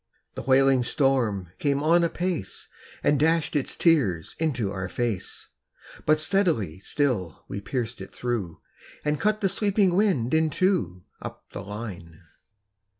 [0.33, 2.67] The wailing storm came on apace,
[3.03, 5.21] And dashed its tears into our fade;
[6.07, 8.61] But steadily still we pierced it through,
[9.05, 12.21] And cut the sweeping wind in two, Up the line.